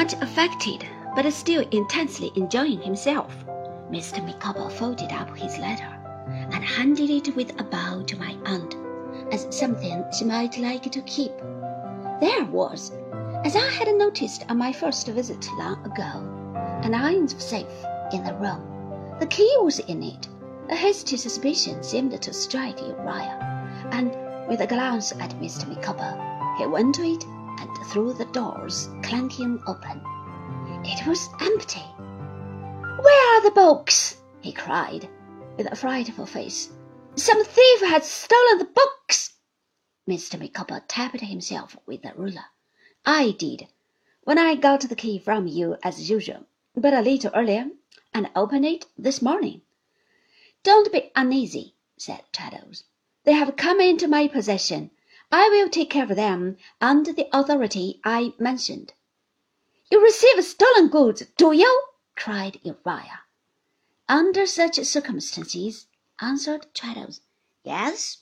much 0.00 0.14
affected, 0.22 0.88
but 1.14 1.30
still 1.30 1.62
intensely 1.72 2.32
enjoying 2.34 2.80
himself, 2.80 3.34
Mr. 3.90 4.24
Micawber 4.24 4.70
folded 4.70 5.12
up 5.12 5.36
his 5.36 5.58
letter 5.58 5.92
and 6.52 6.64
handed 6.64 7.10
it 7.10 7.36
with 7.36 7.50
a 7.60 7.64
bow 7.64 8.02
to 8.06 8.16
my 8.16 8.34
aunt 8.46 8.76
as 9.30 9.46
something 9.50 10.02
she 10.16 10.24
might 10.24 10.56
like 10.56 10.90
to 10.90 11.02
keep. 11.02 11.32
There 12.18 12.46
was, 12.46 12.92
as 13.44 13.54
I 13.54 13.68
had 13.68 13.88
noticed 13.88 14.46
on 14.48 14.56
my 14.56 14.72
first 14.72 15.06
visit 15.08 15.46
long 15.58 15.84
ago, 15.84 16.10
an 16.82 16.94
iron 16.94 17.28
safe 17.28 17.84
in 18.10 18.24
the 18.24 18.32
room. 18.36 18.62
The 19.20 19.26
key 19.26 19.54
was 19.60 19.80
in 19.80 20.02
it. 20.02 20.28
A 20.70 20.76
hasty 20.76 21.18
suspicion 21.18 21.82
seemed 21.82 22.22
to 22.22 22.32
strike 22.32 22.80
Uriah, 22.80 23.38
and 23.92 24.16
with 24.48 24.62
a 24.62 24.66
glance 24.66 25.12
at 25.20 25.38
Mr. 25.42 25.68
Micawber, 25.68 26.16
he 26.56 26.64
went 26.64 26.94
to 26.94 27.02
it 27.02 27.22
and 27.60 27.86
threw 27.86 28.12
the 28.12 28.24
doors 28.26 28.88
clanking 29.02 29.62
open. 29.66 30.00
It 30.84 31.06
was 31.06 31.28
empty. 31.40 31.84
Where 33.02 33.36
are 33.36 33.42
the 33.42 33.52
books? 33.54 34.16
he 34.40 34.52
cried, 34.52 35.08
with 35.56 35.70
a 35.70 35.76
frightful 35.76 36.26
face. 36.26 36.70
Some 37.16 37.44
thief 37.44 37.80
has 37.82 38.10
stolen 38.10 38.58
the 38.58 38.64
books. 38.64 39.34
Mr. 40.08 40.40
Micawber 40.40 40.82
tapped 40.88 41.20
himself 41.20 41.76
with 41.86 42.04
a 42.04 42.14
ruler. 42.14 42.46
I 43.04 43.32
did, 43.32 43.68
when 44.24 44.38
I 44.38 44.54
got 44.54 44.80
the 44.80 44.96
key 44.96 45.18
from 45.18 45.46
you 45.46 45.76
as 45.82 46.10
usual, 46.10 46.46
but 46.74 46.94
a 46.94 47.02
little 47.02 47.30
earlier, 47.34 47.66
and 48.14 48.30
opened 48.34 48.64
it 48.64 48.86
this 48.96 49.20
morning. 49.20 49.62
Don't 50.62 50.92
be 50.92 51.10
uneasy, 51.14 51.74
said 51.96 52.24
Traddles. 52.32 52.84
They 53.24 53.32
have 53.32 53.56
come 53.56 53.80
into 53.80 54.08
my 54.08 54.28
possession. 54.28 54.90
I 55.32 55.48
will 55.48 55.68
take 55.68 55.90
care 55.90 56.02
of 56.02 56.16
them 56.16 56.56
under 56.80 57.12
the 57.12 57.28
authority 57.32 58.00
I 58.04 58.34
mentioned. 58.38 58.94
You 59.90 60.02
receive 60.02 60.44
stolen 60.44 60.88
goods, 60.88 61.22
do 61.36 61.52
you? 61.52 61.84
cried 62.16 62.60
Uriah. 62.64 63.20
Under 64.08 64.44
such 64.44 64.76
circumstances, 64.84 65.86
answered 66.20 66.66
Traddles, 66.74 67.20
yes. 67.62 68.18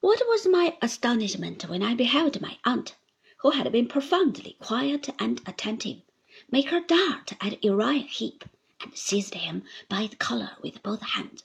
What 0.00 0.20
was 0.28 0.46
my 0.46 0.76
astonishment 0.80 1.68
when 1.68 1.82
I 1.82 1.94
beheld 1.94 2.40
my 2.40 2.58
aunt, 2.64 2.94
who 3.38 3.50
had 3.50 3.70
been 3.72 3.88
profoundly 3.88 4.56
quiet 4.60 5.08
and 5.18 5.40
attentive, 5.46 6.02
make 6.50 6.68
her 6.68 6.80
dart 6.80 7.32
at 7.40 7.62
Uriah 7.64 8.06
Heep 8.06 8.44
and 8.80 8.96
seized 8.96 9.34
him 9.34 9.64
by 9.88 10.06
the 10.06 10.16
collar 10.16 10.52
with 10.62 10.82
both 10.82 11.02
hands. 11.02 11.42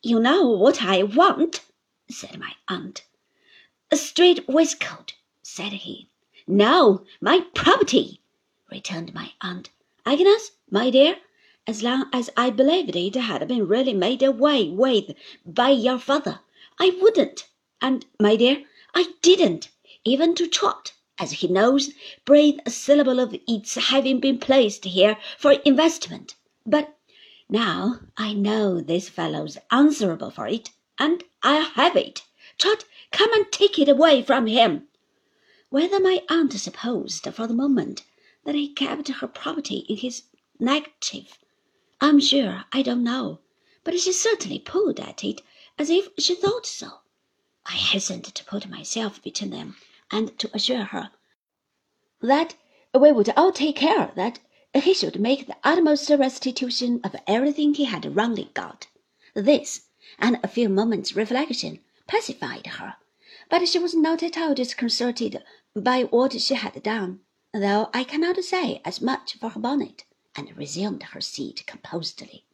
You 0.00 0.20
know 0.20 0.48
what 0.48 0.82
I 0.82 1.02
want, 1.02 1.64
said 2.08 2.38
my 2.38 2.54
aunt. 2.68 3.04
A 3.88 3.96
straight 3.96 4.48
waistcoat, 4.48 5.14
said 5.42 5.72
he. 5.72 6.08
No, 6.48 7.04
my 7.20 7.46
property, 7.54 8.20
returned 8.68 9.14
my 9.14 9.34
aunt. 9.40 9.70
Agnes, 10.04 10.50
my 10.68 10.90
dear, 10.90 11.18
as 11.68 11.84
long 11.84 12.08
as 12.12 12.28
I 12.36 12.50
believed 12.50 12.96
it 12.96 13.14
had 13.14 13.46
been 13.46 13.68
really 13.68 13.94
made 13.94 14.24
away 14.24 14.68
with 14.70 15.14
by 15.44 15.70
your 15.70 16.00
father, 16.00 16.40
I 16.80 16.98
wouldn't. 17.00 17.46
And, 17.80 18.04
my 18.18 18.34
dear, 18.34 18.64
I 18.92 19.14
didn't, 19.22 19.68
even 20.04 20.34
to 20.34 20.48
Trot, 20.48 20.92
as 21.16 21.30
he 21.30 21.46
knows, 21.46 21.90
breathe 22.24 22.58
a 22.66 22.70
syllable 22.70 23.20
of 23.20 23.38
its 23.46 23.76
having 23.76 24.18
been 24.18 24.38
placed 24.38 24.84
here 24.84 25.16
for 25.38 25.52
investment. 25.64 26.34
But 26.64 26.98
now 27.48 28.00
I 28.16 28.32
know 28.32 28.80
this 28.80 29.08
fellow's 29.08 29.58
answerable 29.70 30.32
for 30.32 30.48
it, 30.48 30.70
and 30.98 31.22
I'll 31.44 31.70
have 31.70 31.94
it. 31.94 32.22
Trot, 32.58 32.86
come 33.12 33.30
and 33.34 33.52
take 33.52 33.78
it 33.78 33.86
away 33.86 34.22
from 34.22 34.46
him. 34.46 34.88
Whether 35.68 36.00
my 36.00 36.22
aunt 36.30 36.54
supposed 36.54 37.24
for 37.34 37.46
the 37.46 37.52
moment 37.52 38.02
that 38.44 38.54
he 38.54 38.72
kept 38.72 39.08
her 39.08 39.26
property 39.28 39.84
in 39.90 39.98
his 39.98 40.22
neckerchief, 40.58 41.44
I'm 42.00 42.18
sure 42.18 42.64
I 42.72 42.80
don't 42.80 43.04
know, 43.04 43.40
but 43.84 44.00
she 44.00 44.10
certainly 44.10 44.58
pulled 44.58 44.98
at 44.98 45.22
it 45.22 45.42
as 45.76 45.90
if 45.90 46.08
she 46.18 46.34
thought 46.34 46.64
so. 46.64 47.00
I 47.66 47.72
hastened 47.72 48.24
to 48.24 48.44
put 48.44 48.70
myself 48.70 49.22
between 49.22 49.50
them 49.50 49.76
and 50.10 50.38
to 50.38 50.48
assure 50.54 50.84
her 50.84 51.10
that 52.22 52.54
we 52.94 53.12
would 53.12 53.28
all 53.36 53.52
take 53.52 53.76
care 53.76 54.12
that 54.16 54.38
he 54.72 54.94
should 54.94 55.20
make 55.20 55.46
the 55.46 55.56
utmost 55.62 56.08
restitution 56.08 57.02
of 57.04 57.16
everything 57.26 57.74
he 57.74 57.84
had 57.84 58.16
wrongly 58.16 58.50
got. 58.54 58.86
This, 59.34 59.88
and 60.18 60.38
a 60.42 60.48
few 60.48 60.70
moments' 60.70 61.14
reflection, 61.14 61.80
pacified 62.06 62.66
her, 62.66 62.94
but 63.48 63.66
she 63.66 63.80
was 63.80 63.92
not 63.92 64.22
at 64.22 64.38
all 64.38 64.54
disconcerted 64.54 65.42
by 65.74 66.04
what 66.04 66.40
she 66.40 66.54
had 66.54 66.80
done, 66.84 67.20
though 67.52 67.90
I 67.92 68.04
cannot 68.04 68.44
say 68.44 68.80
as 68.84 69.00
much 69.00 69.36
for 69.38 69.48
her 69.50 69.58
bonnet, 69.58 70.04
and 70.36 70.56
resumed 70.56 71.02
her 71.02 71.20
seat 71.20 71.64
composedly. 71.66 72.44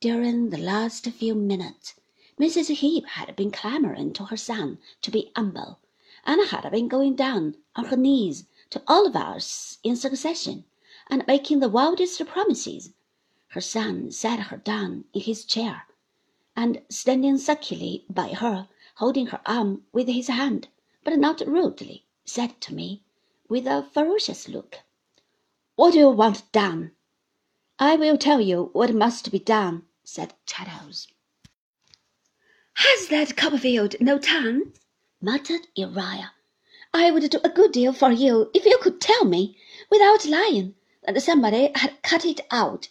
During 0.00 0.50
the 0.50 0.58
last 0.58 1.06
few 1.08 1.34
minutes, 1.34 1.94
Mrs. 2.38 2.74
Heep 2.76 3.06
had 3.06 3.34
been 3.36 3.50
clamoring 3.50 4.12
to 4.14 4.26
her 4.26 4.36
son 4.36 4.78
to 5.00 5.10
be 5.10 5.32
humble, 5.34 5.78
and 6.26 6.46
had 6.48 6.70
been 6.70 6.88
going 6.88 7.14
down 7.16 7.56
on 7.74 7.86
her 7.86 7.96
knees 7.96 8.44
to 8.68 8.82
all 8.86 9.06
of 9.06 9.16
us 9.16 9.78
in 9.82 9.96
succession, 9.96 10.66
and 11.08 11.26
making 11.26 11.60
the 11.60 11.70
wildest 11.70 12.22
promises. 12.26 12.92
Her 13.48 13.60
son 13.62 14.10
sat 14.10 14.40
her 14.40 14.58
down 14.58 15.04
in 15.14 15.22
his 15.22 15.46
chair, 15.46 15.86
and 16.54 16.82
standing 16.90 17.38
sulkily 17.38 18.04
by 18.10 18.28
her, 18.28 18.68
holding 18.96 19.26
her 19.28 19.40
arm 19.46 19.84
with 19.92 20.06
his 20.06 20.28
hand, 20.28 20.68
but 21.02 21.18
not 21.18 21.40
rudely, 21.40 22.04
said 22.24 22.60
to 22.60 22.74
me, 22.74 23.02
with 23.48 23.66
a 23.66 23.88
ferocious 23.94 24.48
look, 24.48 24.80
What 25.76 25.92
do 25.92 25.98
you 25.98 26.10
want 26.10 26.50
done? 26.52 26.92
I 27.78 27.96
will 27.96 28.18
tell 28.18 28.40
you 28.40 28.70
what 28.74 28.94
must 28.94 29.32
be 29.32 29.38
done, 29.38 29.86
said 30.04 30.34
Traddles. 30.46 31.08
Has 32.74 33.08
that 33.08 33.36
Copperfield 33.36 33.96
no 34.00 34.18
tongue? 34.18 34.72
muttered 35.20 35.68
Uriah. 35.74 36.32
I 36.94 37.10
would 37.10 37.30
do 37.30 37.40
a 37.42 37.48
good 37.48 37.72
deal 37.72 37.92
for 37.92 38.12
you 38.12 38.50
if 38.52 38.66
you 38.66 38.78
could 38.82 39.00
tell 39.00 39.24
me, 39.24 39.56
without 39.90 40.26
lying, 40.26 40.74
that 41.04 41.20
somebody 41.22 41.70
had 41.74 42.02
cut 42.02 42.24
it 42.26 42.40
out. 42.50 42.88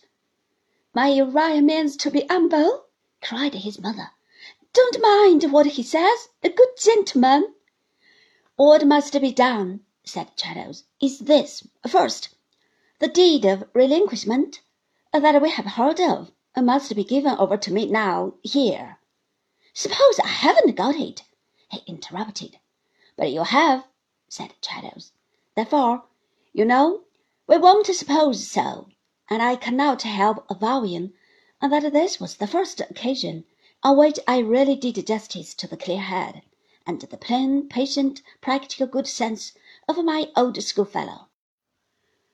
My 0.93 1.09
Uriah 1.09 1.61
means 1.61 1.95
to 1.97 2.09
be 2.09 2.25
humble, 2.27 2.85
cried 3.21 3.53
his 3.53 3.79
mother. 3.79 4.11
Don't 4.73 5.01
mind 5.01 5.51
what 5.51 5.65
he 5.65 5.83
says, 5.83 6.29
a 6.41 6.49
good 6.49 6.77
gentleman. 6.77 7.53
What 8.55 8.87
must 8.87 9.13
be 9.19 9.31
done, 9.31 9.81
said 10.03 10.35
Traddles, 10.37 10.83
is 11.01 11.19
this. 11.19 11.67
First, 11.87 12.29
the 12.99 13.07
deed 13.07 13.45
of 13.45 13.69
relinquishment 13.73 14.61
uh, 15.13 15.19
that 15.19 15.41
we 15.41 15.49
have 15.49 15.65
heard 15.65 15.99
of 15.99 16.31
uh, 16.55 16.61
must 16.61 16.95
be 16.95 17.03
given 17.03 17.35
over 17.37 17.57
to 17.57 17.71
me 17.71 17.85
now, 17.85 18.33
here. 18.43 18.97
Suppose 19.73 20.19
I 20.19 20.27
haven't 20.27 20.75
got 20.75 20.95
it, 20.95 21.23
he 21.69 21.83
interrupted. 21.87 22.57
But 23.17 23.31
you 23.31 23.43
have, 23.43 23.85
said 24.29 24.53
Traddles. 24.61 25.11
Therefore, 25.55 26.05
you 26.53 26.65
know, 26.65 27.01
we 27.47 27.57
won't 27.57 27.87
suppose 27.87 28.47
so, 28.47 28.87
and 29.29 29.41
I 29.41 29.55
cannot 29.55 30.01
help 30.03 30.45
avowing 30.49 31.13
that 31.69 31.93
this 31.93 32.19
was 32.19 32.37
the 32.37 32.47
first 32.47 32.81
occasion 32.81 33.43
on 33.83 33.95
which 33.95 34.19
I 34.27 34.39
really 34.39 34.75
did 34.75 35.05
justice 35.05 35.53
to 35.53 35.67
the 35.67 35.77
clear 35.77 35.99
head 35.99 36.41
and 36.87 36.99
the 36.99 37.17
plain, 37.17 37.69
patient, 37.69 38.23
practical 38.41 38.87
good 38.87 39.05
sense 39.07 39.53
of 39.87 40.03
my 40.03 40.29
old 40.35 40.61
schoolfellow. 40.61 41.27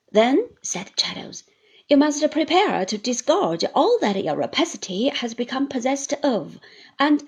Then, 0.09 0.47
said 0.61 0.93
Traddles, 0.95 1.43
you 1.89 1.97
must 1.97 2.29
prepare 2.31 2.85
to 2.85 2.97
disgorge 2.97 3.65
all 3.75 3.97
that 3.99 4.23
your 4.23 4.38
rapacity 4.38 5.09
has 5.09 5.33
become 5.33 5.67
possessed 5.67 6.13
of, 6.23 6.57
and 6.97 7.27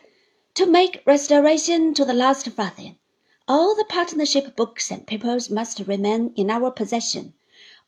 to 0.53 0.65
make 0.65 1.03
restoration 1.05 1.93
to 1.95 2.05
the 2.05 2.13
last 2.13 2.47
farthing. 2.47 2.97
All 3.45 3.75
the 3.75 3.83
partnership 3.83 4.55
books 4.55 4.89
and 4.89 5.05
papers 5.05 5.49
must 5.49 5.79
remain 5.81 6.31
in 6.37 6.49
our 6.49 6.71
possession. 6.71 7.33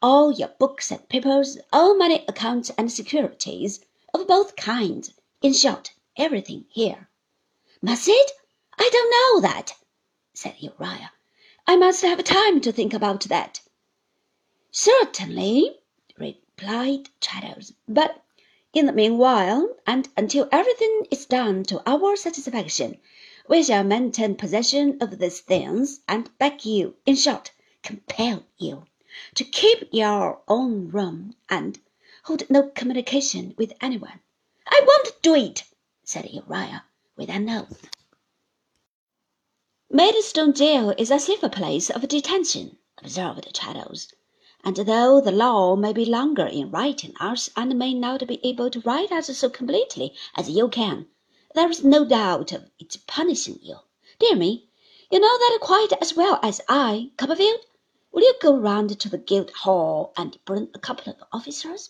All 0.02 0.34
your 0.34 0.50
books 0.60 0.92
and 0.92 1.08
papers, 1.08 1.58
all 1.72 1.96
money 1.96 2.26
accounts 2.28 2.72
and 2.78 2.92
securities 2.92 3.80
of 4.14 4.28
both 4.28 4.56
kinds. 4.56 5.14
In 5.42 5.54
short, 5.54 5.94
everything 6.18 6.66
here. 6.70 7.08
Must 7.82 8.08
it? 8.08 8.32
I 8.78 8.90
don't 8.92 9.12
know 9.12 9.42
that, 9.50 9.74
said 10.34 10.56
Uriah. 10.60 11.12
I 11.66 11.78
must 11.78 12.02
have 12.02 12.24
time 12.24 12.62
to 12.62 12.72
think 12.72 12.94
about 12.94 13.22
that. 13.26 13.62
Certainly, 14.72 15.80
replied 16.18 17.10
Traddles. 17.20 17.74
But 17.88 18.24
in 18.74 18.86
the 18.86 18.94
meanwhile, 18.94 19.76
and 19.86 20.08
until 20.16 20.48
everything 20.52 21.08
is 21.12 21.26
done 21.26 21.64
to 21.66 21.82
our 21.90 22.16
satisfaction, 22.16 22.98
we 23.48 23.64
shall 23.64 23.84
maintain 23.84 24.36
possession 24.36 24.98
of 25.02 25.18
these 25.18 25.40
things, 25.42 26.02
and 26.08 26.30
beg 26.38 26.64
you, 26.66 26.96
in 27.06 27.16
short, 27.16 27.52
compel 27.84 28.44
you, 28.58 28.86
to 29.36 29.44
keep 29.44 29.90
your 29.92 30.42
own 30.48 30.90
room, 30.90 31.36
and 31.50 31.80
hold 32.26 32.48
no 32.50 32.70
communication 32.70 33.56
with 33.58 33.74
anyone. 33.82 34.20
I 34.68 34.82
won't 34.86 35.22
do 35.24 35.34
it, 35.34 35.64
said 36.04 36.30
Uriah, 36.30 36.86
with 37.16 37.30
an 37.30 37.50
oath. 37.50 37.90
Maidstone 39.90 40.54
jail 40.54 40.94
is 40.98 41.10
a 41.10 41.20
safer 41.20 41.50
place 41.50 41.90
of 41.90 42.08
detention, 42.08 42.78
observed 43.00 43.52
Traddles. 43.56 44.14
And 44.64 44.76
though 44.76 45.20
the 45.20 45.32
law 45.32 45.76
may 45.76 45.94
be 45.94 46.06
longer 46.06 46.46
in 46.46 46.70
righting 46.70 47.16
us 47.20 47.50
and 47.56 47.78
may 47.80 47.96
not 47.96 48.28
be 48.28 48.40
able 48.46 48.70
to 48.70 48.82
right 48.82 49.12
us 49.12 49.36
so 49.36 49.50
completely 49.50 50.14
as 50.36 50.50
you 50.50 50.70
can, 50.70 51.08
there 51.56 51.70
is 51.72 51.84
no 51.84 52.06
doubt 52.06 52.52
of 52.52 52.70
its 52.78 52.98
punishing 53.08 53.58
you. 53.62 53.78
Dear 54.20 54.36
me, 54.36 54.70
you 55.12 55.20
know 55.20 55.38
that 55.40 55.58
quite 55.60 55.92
as 56.00 56.16
well 56.16 56.40
as 56.44 56.62
I, 56.70 57.12
Copperfield. 57.18 57.66
Will 58.12 58.22
you 58.22 58.36
go 58.40 58.56
round 58.56 58.98
to 59.00 59.10
the 59.10 59.18
Guildhall 59.18 60.14
and 60.16 60.38
bring 60.46 60.70
a 60.74 60.80
couple 60.80 61.12
of 61.12 61.24
officers? 61.34 61.90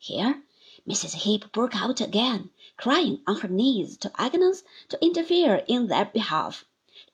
Here 0.00 0.44
Mrs. 0.86 1.14
Heep 1.24 1.50
broke 1.50 1.74
out 1.74 2.00
again, 2.00 2.50
crying 2.76 3.20
on 3.26 3.40
her 3.40 3.48
knees 3.48 3.96
to 3.96 4.12
Agnes 4.14 4.62
to 4.90 5.04
interfere 5.04 5.64
in 5.66 5.88
their 5.88 6.04
behalf, 6.04 6.64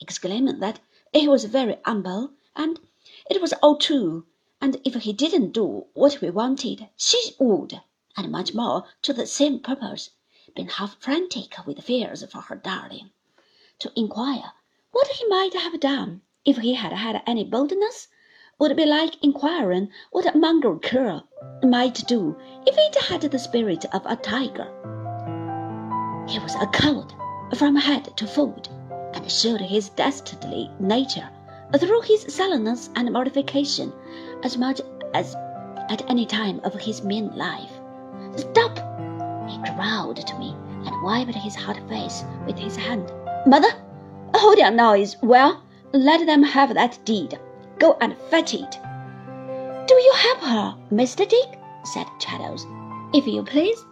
exclaiming 0.01 0.59
that 0.61 0.81
he 1.11 1.27
was 1.27 1.47
very 1.47 1.79
humble, 1.87 2.35
and 2.55 2.79
it 3.31 3.41
was 3.41 3.55
all 3.63 3.77
true, 3.79 4.27
and 4.61 4.83
if 4.85 4.93
he 4.97 5.15
didn't 5.15 5.53
do 5.53 5.87
what 5.95 6.21
we 6.21 6.29
wanted, 6.29 6.91
she 6.95 7.33
would, 7.39 7.81
and 8.19 8.31
much 8.31 8.53
more 8.53 8.85
to 9.01 9.15
the 9.15 9.27
same 9.27 9.61
purpose, 9.61 10.11
being 10.55 10.69
half 10.69 11.01
frantic 11.01 11.57
with 11.67 11.83
fears 11.83 12.23
for 12.31 12.43
her 12.43 12.57
darling. 12.57 13.13
To 13.79 13.91
inquire 13.97 14.53
what 14.93 15.09
he 15.09 15.25
might 15.29 15.55
have 15.55 15.81
done 15.81 16.21
if 16.45 16.59
he 16.59 16.75
had 16.75 16.93
had 16.93 17.23
any 17.27 17.45
boldness 17.45 18.09
would 18.59 18.77
be 18.77 18.87
like 18.87 19.23
inquiring 19.23 19.89
what 20.11 20.27
a 20.27 20.39
mongrel 20.39 20.79
cur 20.79 21.23
might 21.63 22.07
do 22.07 22.37
if 22.67 22.77
it 22.77 23.03
had 23.03 23.21
the 23.23 23.39
spirit 23.39 23.85
of 23.93 24.03
a 24.07 24.17
tiger. 24.17 24.67
He 26.29 26.39
was 26.39 26.55
a 26.55 26.67
coward 26.67 27.13
from 27.57 27.77
head 27.77 28.17
to 28.17 28.27
foot, 28.27 28.69
and 29.13 29.31
showed 29.31 29.61
his 29.61 29.91
dastardly 29.91 30.71
nature 30.79 31.29
through 31.77 32.01
his 32.03 32.33
sullenness 32.35 32.91
and 32.97 33.13
mortification 33.13 33.93
as 34.43 34.57
much 34.57 34.81
as 35.13 35.35
at 35.91 36.09
any 36.09 36.27
time 36.27 36.61
of 36.65 36.75
his 36.75 37.03
mean 37.05 37.35
life. 37.37 37.73
Stop! 38.37 38.79
he 39.49 39.59
growled 39.75 40.17
to 40.17 40.39
me, 40.39 40.57
and 40.87 41.03
wiped 41.03 41.35
his 41.35 41.55
hot 41.55 41.79
face 41.89 42.25
with 42.47 42.59
his 42.59 42.77
hand. 42.77 43.13
Mother, 43.47 43.71
hold 44.35 44.59
your 44.59 44.71
noise. 44.71 45.17
Well, 45.23 45.63
let 45.93 46.25
them 46.27 46.43
have 46.43 46.75
that 46.75 46.99
deed. 47.05 47.39
Go 47.79 47.97
and 48.01 48.17
fetch 48.31 48.55
it. 48.55 48.79
Do 49.87 49.95
you 49.95 50.13
help 50.17 50.39
her, 50.41 50.77
Mr. 50.93 51.29
Dick? 51.29 51.61
said 51.85 52.07
Traddles. 52.19 52.67
If 53.13 53.27
you 53.27 53.43
please. 53.43 53.85